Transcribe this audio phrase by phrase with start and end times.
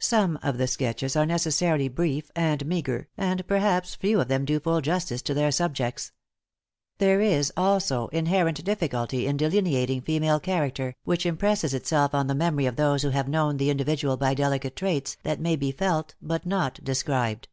[0.00, 4.60] Some of the sketches are necessarily brief and meagre, and perhaps few of them do
[4.60, 6.12] full justice to their subjects.
[6.98, 12.66] There is, also, inherent difficulty in delineating female character, which impresses itself on the memory
[12.66, 16.44] of those who have known the individual by delicate traits, that may be felt but
[16.44, 17.48] not described.